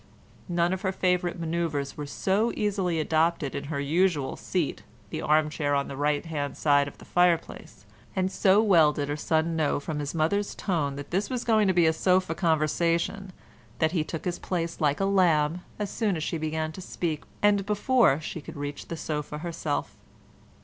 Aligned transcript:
None 0.49 0.73
of 0.73 0.81
her 0.81 0.91
favourite 0.91 1.39
manoeuvres 1.39 1.95
were 1.95 2.07
so 2.07 2.51
easily 2.57 2.99
adopted 2.99 3.53
in 3.53 3.65
her 3.65 3.79
usual 3.79 4.35
seat, 4.35 4.81
the 5.11 5.21
arm 5.21 5.47
chair 5.51 5.75
on 5.75 5.87
the 5.87 5.95
right 5.95 6.25
hand 6.25 6.57
side 6.57 6.87
of 6.87 6.97
the 6.97 7.05
fireplace, 7.05 7.85
and 8.15 8.31
so 8.31 8.63
well 8.63 8.93
did 8.93 9.09
her 9.09 9.15
son 9.15 9.55
know 9.55 9.79
from 9.79 9.99
his 9.99 10.15
mother's 10.15 10.55
tone 10.55 10.95
that 10.95 11.11
this 11.11 11.29
was 11.29 11.43
going 11.43 11.67
to 11.67 11.71
be 11.75 11.85
a 11.85 11.93
sofa 11.93 12.33
conversation 12.33 13.31
that 13.77 13.91
he 13.91 14.03
took 14.03 14.25
his 14.25 14.39
place 14.39 14.81
like 14.81 14.99
a 14.99 15.05
lamb 15.05 15.61
as 15.77 15.91
soon 15.91 16.15
as 16.17 16.23
she 16.23 16.39
began 16.39 16.71
to 16.71 16.81
speak 16.81 17.21
and 17.43 17.67
before 17.67 18.19
she 18.19 18.41
could 18.41 18.57
reach 18.57 18.87
the 18.87 18.97
sofa 18.97 19.37
herself. 19.37 19.95